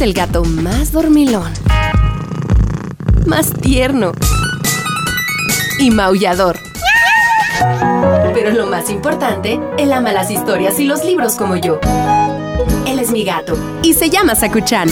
es 0.00 0.06
el 0.06 0.14
gato 0.14 0.44
más 0.44 0.92
dormilón, 0.92 1.52
más 3.26 3.52
tierno 3.52 4.12
y 5.78 5.90
maullador. 5.90 6.58
Pero 8.32 8.50
lo 8.52 8.66
más 8.66 8.88
importante, 8.88 9.60
él 9.76 9.92
ama 9.92 10.12
las 10.12 10.30
historias 10.30 10.80
y 10.80 10.84
los 10.84 11.04
libros 11.04 11.34
como 11.34 11.56
yo. 11.56 11.80
Él 12.86 12.98
es 12.98 13.10
mi 13.10 13.24
gato 13.24 13.58
y 13.82 13.92
se 13.92 14.08
llama 14.08 14.34
Sakuchan. 14.34 14.88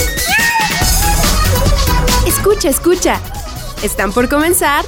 Escucha, 2.26 2.68
escucha. 2.68 3.18
Están 3.82 4.12
por 4.12 4.28
comenzar 4.28 4.84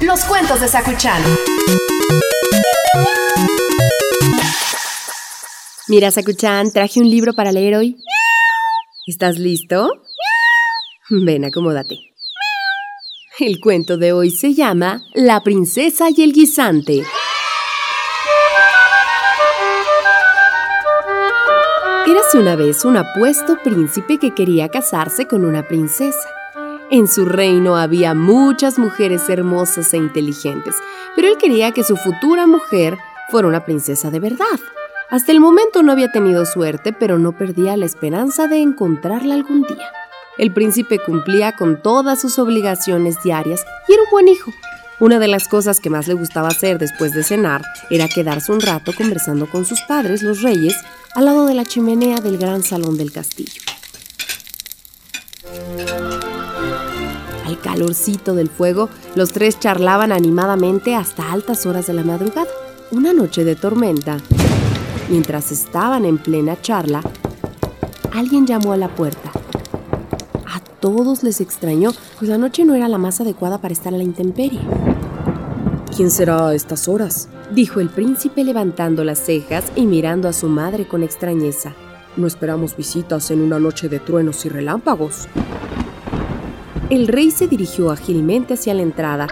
los 0.00 0.24
cuentos 0.24 0.60
de 0.60 0.68
Sakuchan. 0.68 1.20
Mira, 5.88 6.12
Sakuchan, 6.12 6.70
traje 6.70 7.00
un 7.00 7.10
libro 7.10 7.32
para 7.32 7.50
leer 7.50 7.74
hoy. 7.74 7.96
¿Estás 9.08 9.38
listo? 9.38 10.02
Ven, 11.08 11.46
acomódate. 11.46 11.96
El 13.38 13.58
cuento 13.58 13.96
de 13.96 14.12
hoy 14.12 14.30
se 14.30 14.52
llama 14.52 15.02
La 15.14 15.42
princesa 15.42 16.08
y 16.14 16.22
el 16.22 16.34
guisante. 16.34 17.04
Érase 22.06 22.36
una 22.38 22.54
vez 22.54 22.84
un 22.84 22.98
apuesto 22.98 23.56
príncipe 23.64 24.18
que 24.18 24.34
quería 24.34 24.68
casarse 24.68 25.26
con 25.26 25.46
una 25.46 25.66
princesa. 25.66 26.28
En 26.90 27.08
su 27.08 27.24
reino 27.24 27.78
había 27.78 28.12
muchas 28.12 28.78
mujeres 28.78 29.26
hermosas 29.30 29.94
e 29.94 29.96
inteligentes, 29.96 30.74
pero 31.16 31.28
él 31.28 31.38
quería 31.38 31.72
que 31.72 31.82
su 31.82 31.96
futura 31.96 32.46
mujer 32.46 32.98
fuera 33.30 33.48
una 33.48 33.64
princesa 33.64 34.10
de 34.10 34.20
verdad. 34.20 34.60
Hasta 35.10 35.32
el 35.32 35.40
momento 35.40 35.82
no 35.82 35.92
había 35.92 36.12
tenido 36.12 36.44
suerte, 36.44 36.92
pero 36.92 37.18
no 37.18 37.32
perdía 37.32 37.78
la 37.78 37.86
esperanza 37.86 38.46
de 38.46 38.58
encontrarla 38.58 39.34
algún 39.34 39.62
día. 39.62 39.90
El 40.36 40.52
príncipe 40.52 40.98
cumplía 40.98 41.52
con 41.52 41.82
todas 41.82 42.20
sus 42.20 42.38
obligaciones 42.38 43.22
diarias 43.22 43.64
y 43.88 43.94
era 43.94 44.02
un 44.02 44.10
buen 44.10 44.28
hijo. 44.28 44.52
Una 45.00 45.18
de 45.18 45.28
las 45.28 45.48
cosas 45.48 45.80
que 45.80 45.88
más 45.88 46.08
le 46.08 46.14
gustaba 46.14 46.48
hacer 46.48 46.78
después 46.78 47.14
de 47.14 47.22
cenar 47.22 47.62
era 47.88 48.06
quedarse 48.06 48.52
un 48.52 48.60
rato 48.60 48.92
conversando 48.94 49.48
con 49.48 49.64
sus 49.64 49.80
padres, 49.80 50.22
los 50.22 50.42
reyes, 50.42 50.76
al 51.14 51.24
lado 51.24 51.46
de 51.46 51.54
la 51.54 51.64
chimenea 51.64 52.20
del 52.20 52.36
gran 52.36 52.62
salón 52.62 52.98
del 52.98 53.10
castillo. 53.10 53.62
Al 57.46 57.58
calorcito 57.62 58.34
del 58.34 58.50
fuego, 58.50 58.90
los 59.14 59.32
tres 59.32 59.58
charlaban 59.58 60.12
animadamente 60.12 60.94
hasta 60.94 61.32
altas 61.32 61.64
horas 61.64 61.86
de 61.86 61.94
la 61.94 62.04
madrugada. 62.04 62.50
Una 62.90 63.14
noche 63.14 63.44
de 63.44 63.56
tormenta, 63.56 64.18
Mientras 65.10 65.52
estaban 65.52 66.04
en 66.04 66.18
plena 66.18 66.60
charla, 66.60 67.00
alguien 68.12 68.46
llamó 68.46 68.72
a 68.72 68.76
la 68.76 68.88
puerta. 68.88 69.30
A 70.46 70.60
todos 70.80 71.22
les 71.22 71.40
extrañó, 71.40 71.92
pues 72.18 72.28
la 72.28 72.36
noche 72.36 72.66
no 72.66 72.74
era 72.74 72.88
la 72.88 72.98
más 72.98 73.20
adecuada 73.20 73.58
para 73.58 73.72
estar 73.72 73.94
a 73.94 73.96
la 73.96 74.02
intemperie. 74.02 74.60
¿Quién 75.96 76.10
será 76.10 76.48
a 76.48 76.54
estas 76.54 76.88
horas? 76.88 77.28
dijo 77.54 77.80
el 77.80 77.88
príncipe 77.88 78.44
levantando 78.44 79.02
las 79.02 79.18
cejas 79.18 79.72
y 79.74 79.86
mirando 79.86 80.28
a 80.28 80.34
su 80.34 80.48
madre 80.48 80.86
con 80.86 81.02
extrañeza. 81.02 81.74
No 82.18 82.26
esperamos 82.26 82.76
visitas 82.76 83.30
en 83.30 83.40
una 83.40 83.58
noche 83.58 83.88
de 83.88 84.00
truenos 84.00 84.44
y 84.44 84.50
relámpagos. 84.50 85.26
El 86.90 87.08
rey 87.08 87.30
se 87.30 87.48
dirigió 87.48 87.90
ágilmente 87.90 88.54
hacia 88.54 88.74
la 88.74 88.82
entrada. 88.82 89.26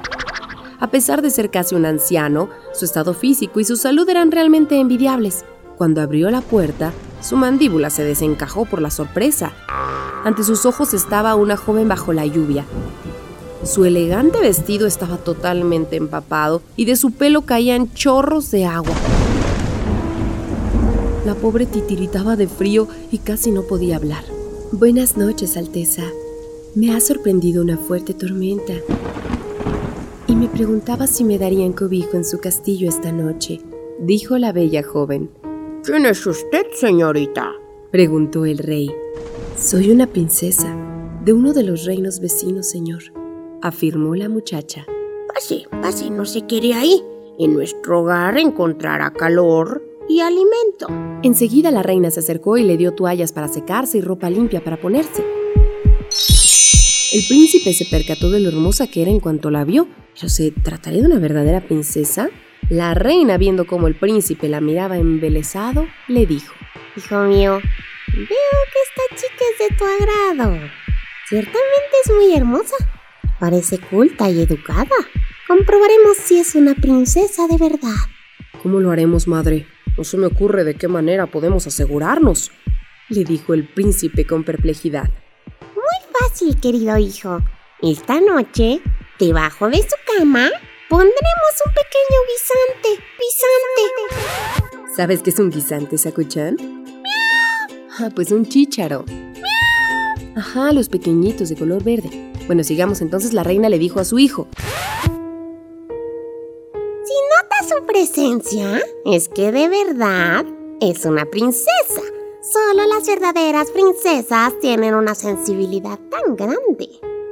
A 0.81 0.91
pesar 0.91 1.21
de 1.21 1.31
ser 1.31 1.51
casi 1.51 1.75
un 1.75 1.85
anciano, 1.85 2.49
su 2.73 2.87
estado 2.87 3.13
físico 3.13 3.61
y 3.61 3.65
su 3.65 3.77
salud 3.77 4.09
eran 4.09 4.31
realmente 4.31 4.79
envidiables. 4.79 5.45
Cuando 5.77 6.01
abrió 6.01 6.31
la 6.31 6.41
puerta, 6.41 6.93
su 7.21 7.37
mandíbula 7.37 7.91
se 7.91 8.03
desencajó 8.03 8.65
por 8.65 8.81
la 8.81 8.91
sorpresa. 8.91 9.53
Ante 10.25 10.43
sus 10.43 10.65
ojos 10.65 10.95
estaba 10.95 11.35
una 11.35 11.57
joven 11.57 11.87
bajo 11.87 12.13
la 12.13 12.25
lluvia. 12.25 12.65
Su 13.63 13.85
elegante 13.85 14.41
vestido 14.41 14.87
estaba 14.87 15.19
totalmente 15.19 15.97
empapado 15.97 16.62
y 16.77 16.87
de 16.87 16.97
su 16.97 17.11
pelo 17.11 17.43
caían 17.43 17.93
chorros 17.93 18.50
de 18.50 18.65
agua. 18.65 18.95
La 21.27 21.34
pobre 21.34 21.67
titiritaba 21.67 22.37
de 22.37 22.47
frío 22.47 22.89
y 23.11 23.19
casi 23.19 23.50
no 23.50 23.62
podía 23.62 23.97
hablar. 23.97 24.25
Buenas 24.73 25.17
noches, 25.17 25.56
Alteza. 25.56 26.05
Me 26.75 26.95
ha 26.95 27.00
sorprendido 27.00 27.62
una 27.62 27.77
fuerte 27.77 28.15
tormenta. 28.15 28.75
Y 30.27 30.37
me 30.37 30.49
preguntaba 30.49 31.06
si 31.06 31.25
me 31.25 31.39
darían 31.39 31.73
cobijo 31.73 32.17
en 32.17 32.25
su 32.25 32.39
castillo 32.39 32.89
esta 32.89 33.12
noche, 33.12 33.61
dijo 33.99 34.39
la 34.39 34.53
bella 34.53 34.83
joven. 34.83 35.31
¿Quién 35.87 36.05
es 36.05 36.27
usted, 36.27 36.67
señorita? 36.75 37.53
preguntó 37.93 38.45
el 38.45 38.59
rey. 38.59 38.91
Soy 39.57 39.93
una 39.93 40.09
princesa 40.09 40.77
de 41.25 41.33
uno 41.33 41.53
de 41.53 41.63
los 41.63 41.85
reinos 41.85 42.19
vecinos, 42.19 42.69
señor, 42.69 43.05
afirmó 43.63 44.17
la 44.17 44.29
muchacha. 44.29 44.85
Pase, 45.33 45.63
pase, 45.81 46.11
no 46.11 46.25
se 46.25 46.45
quiere 46.45 46.75
ahí. 46.75 47.05
En 47.39 47.55
nuestro 47.55 48.01
hogar 48.01 48.37
encontrará 48.37 49.13
calor 49.13 49.81
y 50.09 50.19
alimento. 50.19 50.89
Enseguida 51.23 51.71
la 51.71 51.85
reina 51.85 52.11
se 52.11 52.19
acercó 52.19 52.57
y 52.57 52.65
le 52.65 52.77
dio 52.77 52.93
toallas 52.93 53.31
para 53.31 53.47
secarse 53.47 53.99
y 53.99 54.01
ropa 54.01 54.29
limpia 54.29 54.65
para 54.65 54.81
ponerse. 54.81 55.25
El 57.16 57.27
príncipe 57.27 57.72
se 57.72 57.87
percató 57.87 58.31
de 58.31 58.41
lo 58.41 58.50
hermosa 58.50 58.88
que 58.88 59.00
era 59.00 59.10
en 59.10 59.21
cuanto 59.21 59.50
la 59.50 59.65
vio. 59.65 59.88
¿Pero 60.15 60.28
se 60.28 60.50
trataría 60.50 61.00
de 61.00 61.06
una 61.06 61.19
verdadera 61.19 61.62
princesa? 61.62 62.28
La 62.69 62.93
reina, 62.93 63.38
viendo 63.38 63.66
cómo 63.66 63.87
el 63.87 63.94
príncipe 63.94 64.50
la 64.50 64.60
miraba 64.60 64.99
embelesado, 64.99 65.87
le 66.09 66.26
dijo, 66.26 66.53
Hijo 66.94 67.22
mío, 67.22 67.53
veo 68.12 68.26
que 68.26 68.28
esta 68.28 69.16
chica 69.16 69.44
es 69.50 69.71
de 69.71 69.76
tu 69.78 69.84
agrado. 69.87 70.60
Ciertamente 71.26 71.97
es 72.05 72.12
muy 72.12 72.37
hermosa. 72.37 72.76
Parece 73.41 73.78
culta 73.78 74.28
y 74.28 74.43
educada. 74.43 74.87
Comprobaremos 75.49 76.19
si 76.22 76.38
es 76.38 76.55
una 76.55 76.75
princesa 76.75 77.47
de 77.47 77.56
verdad. 77.56 77.97
¿Cómo 78.62 78.78
lo 78.78 78.91
haremos, 78.91 79.26
madre? 79.26 79.66
No 79.97 80.05
se 80.05 80.19
me 80.19 80.26
ocurre 80.26 80.65
de 80.65 80.75
qué 80.75 80.87
manera 80.87 81.25
podemos 81.28 81.66
asegurarnos, 81.66 82.53
le 83.09 83.25
dijo 83.25 83.55
el 83.55 83.66
príncipe 83.66 84.26
con 84.26 84.44
perplejidad. 84.44 85.09
Fácil, 86.21 86.59
querido 86.60 86.97
hijo. 86.99 87.41
Esta 87.82 88.21
noche, 88.21 88.81
debajo 89.19 89.69
de 89.69 89.78
su 89.78 89.97
cama, 90.19 90.50
Pondremos 90.88 91.12
un 91.66 91.72
pequeño 91.72 92.21
guisante. 92.31 92.91
Guisante. 93.19 94.94
¿Sabes 94.94 95.21
qué 95.21 95.31
es 95.31 95.38
un 95.41 95.50
guisante, 95.50 95.99
Sakuchan? 95.99 96.56
Ah, 97.99 98.09
pues 98.15 98.31
un 98.31 98.47
chícharo. 98.47 99.05
Ajá, 100.37 100.72
los 100.72 100.88
pequeñitos 100.88 101.49
de 101.49 101.56
color 101.56 101.82
verde. 101.82 102.32
Bueno, 102.47 102.62
sigamos 102.62 103.00
entonces, 103.00 103.32
la 103.32 103.43
reina 103.43 103.69
le 103.69 103.81
dijo 103.81 103.99
a 103.99 104.05
su 104.05 104.21
hijo. 104.21 104.47
Si 107.03 107.15
nota 107.34 107.69
su 107.69 107.84
presencia, 107.84 108.81
es 109.05 109.28
que 109.28 109.50
de 109.50 109.69
verdad 109.69 110.47
es 110.81 111.05
una 111.05 111.25
princesa. 111.26 112.03
Las 113.06 113.21
verdaderas 113.21 113.71
princesas 113.71 114.59
tienen 114.61 114.94
una 114.94 115.15
sensibilidad 115.15 115.99
tan 116.11 116.34
grande. 116.34 116.89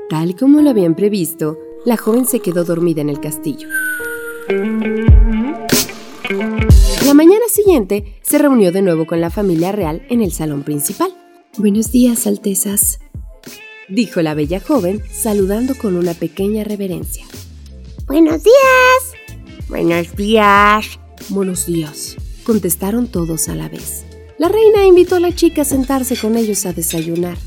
Tal 0.09 0.37
como 0.37 0.61
lo 0.61 0.71
habían 0.71 0.95
previsto, 0.95 1.59
la 1.85 1.97
joven 1.97 2.27
se 2.27 2.39
quedó 2.39 2.63
dormida 2.65 3.01
en 3.01 3.11
el 3.11 3.19
castillo. 3.19 3.67
La 7.05 7.15
mañana 7.15 7.47
siguiente 7.49 8.21
se 8.23 8.39
reunió 8.39 8.71
de 8.71 8.83
nuevo 8.83 9.05
con 9.07 9.21
la 9.21 9.31
familia 9.31 9.73
real 9.73 10.07
en 10.11 10.23
el 10.23 10.33
salón 10.33 10.63
principal. 10.63 11.13
Buenos 11.59 11.91
días, 11.91 12.27
Altezas, 12.29 13.01
dijo 13.89 14.23
la 14.23 14.35
bella 14.35 14.61
joven, 14.61 15.03
saludando 15.11 15.75
con 15.77 15.97
una 15.97 16.15
pequeña 16.15 16.63
reverencia. 16.63 17.25
Buenos 18.07 18.45
días. 18.45 19.69
Buenos 19.69 20.15
días. 20.15 21.01
Buenos 21.31 21.67
días, 21.67 22.17
contestaron 22.45 23.09
todos 23.09 23.49
a 23.49 23.57
la 23.57 23.69
vez. 23.69 24.05
La 24.37 24.49
reina 24.49 24.85
invitó 24.85 25.17
a 25.17 25.21
la 25.21 25.33
chica 25.33 25.63
a 25.63 25.65
sentarse 25.65 26.17
con 26.17 26.37
ellos 26.37 26.67
a 26.67 26.73
desayunar. 26.73 27.39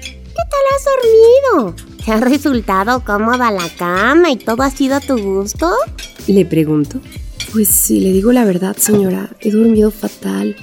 ¿Qué 0.00 0.18
tal 0.34 0.60
has 0.74 0.84
dormido? 0.84 1.76
¿Te 2.04 2.10
ha 2.10 2.20
resultado 2.20 3.04
cómoda 3.04 3.52
la 3.52 3.68
cama 3.68 4.30
y 4.32 4.36
todo 4.36 4.62
ha 4.64 4.70
sido 4.70 4.96
a 4.96 5.00
tu 5.00 5.16
gusto? 5.18 5.72
Le 6.26 6.44
pregunto. 6.44 7.00
Pues 7.52 7.68
si 7.68 8.00
le 8.00 8.12
digo 8.12 8.32
la 8.32 8.44
verdad, 8.44 8.76
señora, 8.76 9.30
he 9.40 9.52
dormido 9.52 9.92
fatal. 9.92 10.56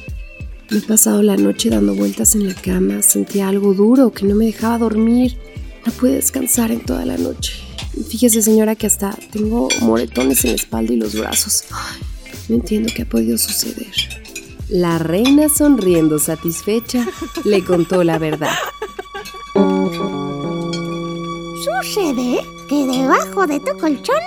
Me 0.70 0.80
he 0.80 0.82
pasado 0.82 1.24
la 1.24 1.38
noche 1.38 1.70
dando 1.70 1.96
vueltas 1.96 2.36
en 2.36 2.48
la 2.48 2.56
cama, 2.56 3.02
sentía 3.02 3.48
algo 3.48 3.74
duro 3.74 4.12
que 4.12 4.26
no 4.26 4.36
me 4.36 4.48
dejaba 4.48 4.80
dormir. 4.80 5.38
No 5.86 5.94
pude 5.94 6.16
descansar 6.16 6.72
en 6.72 6.82
toda 6.82 7.06
la 7.06 7.18
noche. 7.18 7.54
Fíjese, 8.10 8.42
señora, 8.42 8.76
que 8.76 8.88
hasta 8.88 9.18
tengo 9.32 9.70
moretones 9.80 10.44
en 10.44 10.52
la 10.52 10.56
espalda 10.58 10.94
y 10.94 10.98
los 10.98 11.16
brazos. 11.16 11.64
no 12.50 12.56
entiendo 12.56 12.92
qué 12.94 13.04
ha 13.04 13.10
podido 13.10 13.38
suceder. 13.38 14.19
La 14.70 15.00
reina, 15.00 15.50
sonriendo 15.50 16.20
satisfecha, 16.20 17.04
le 17.44 17.66
contó 17.66 18.04
la 18.04 18.20
verdad. 18.20 18.54
Sucede 21.64 22.46
que 22.68 22.86
debajo 22.86 23.48
de 23.48 23.60
tu 23.62 23.76
colchón 23.80 24.22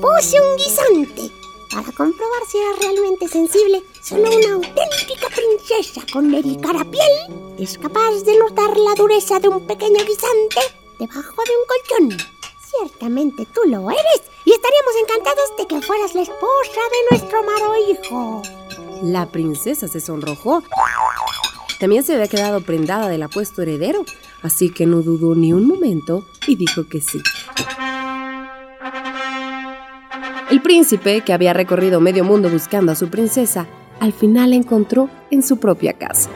puse 0.00 0.40
un 0.40 0.56
guisante 0.56 1.32
para 1.68 1.90
comprobar 1.90 2.42
si 2.48 2.58
era 2.58 2.78
realmente 2.80 3.26
sensible. 3.26 3.82
Solo 4.00 4.30
una 4.30 4.54
auténtica 4.54 5.28
princesa 5.34 6.02
con 6.12 6.32
el 6.32 6.60
carapiel 6.60 7.56
es 7.58 7.76
capaz 7.76 8.22
de 8.24 8.38
notar 8.38 8.76
la 8.76 8.94
dureza 8.94 9.40
de 9.40 9.48
un 9.48 9.66
pequeño 9.66 9.98
guisante 10.04 10.60
debajo 11.00 11.42
de 11.42 11.50
un 11.50 11.66
colchón. 11.66 12.28
Ciertamente 12.70 13.48
tú 13.52 13.62
lo 13.68 13.90
eres 13.90 14.22
y 14.44 14.52
estaríamos 14.52 14.92
encantados 15.02 15.56
de 15.58 15.66
que 15.66 15.82
fueras 15.82 16.14
la 16.14 16.22
esposa 16.22 16.80
de 16.92 17.18
nuestro 17.18 17.40
amado 17.40 17.74
hijo. 17.90 18.42
La 19.02 19.26
princesa 19.26 19.88
se 19.88 20.00
sonrojó. 20.00 20.62
También 21.78 22.02
se 22.02 22.14
había 22.14 22.28
quedado 22.28 22.62
prendada 22.62 23.08
del 23.08 23.22
apuesto 23.22 23.62
heredero, 23.62 24.04
así 24.42 24.70
que 24.70 24.86
no 24.86 25.02
dudó 25.02 25.34
ni 25.34 25.52
un 25.52 25.66
momento 25.66 26.26
y 26.46 26.56
dijo 26.56 26.88
que 26.88 27.00
sí. 27.00 27.20
El 30.50 30.62
príncipe, 30.62 31.22
que 31.22 31.32
había 31.32 31.52
recorrido 31.52 32.00
medio 32.00 32.24
mundo 32.24 32.48
buscando 32.48 32.92
a 32.92 32.94
su 32.94 33.08
princesa, 33.08 33.66
al 34.00 34.12
final 34.12 34.50
la 34.50 34.56
encontró 34.56 35.10
en 35.30 35.42
su 35.42 35.58
propia 35.58 35.92
casa. 35.92 36.30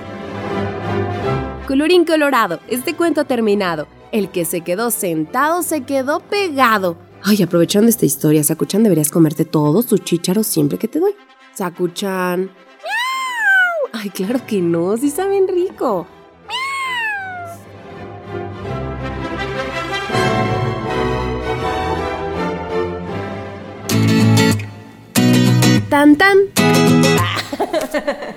Colorín 1.67 2.05
colorado, 2.05 2.61
este 2.69 2.95
cuento 2.95 3.21
ha 3.21 3.25
terminado. 3.25 3.87
El 4.13 4.31
que 4.31 4.45
se 4.45 4.63
quedó 4.63 4.91
sentado 4.91 5.63
se 5.63 5.83
quedó 5.83 6.21
pegado. 6.21 6.97
Ay, 7.23 7.43
aprovechando 7.43 7.89
esta 7.89 8.07
historia, 8.07 8.43
Sakuchan, 8.43 8.83
deberías 8.83 9.11
comerte 9.11 9.45
todos 9.45 9.87
tus 9.87 10.03
chícharos 10.03 10.47
siempre 10.47 10.79
que 10.79 10.89
te 10.89 10.99
doy. 10.99 11.13
Sakuchan. 11.61 12.51
Ay, 13.93 14.09
claro 14.09 14.41
que 14.47 14.63
no, 14.63 14.97
sí 14.97 15.11
saben 15.11 15.47
rico. 15.47 16.07
Tan 25.91 26.17
tan. 26.17 26.39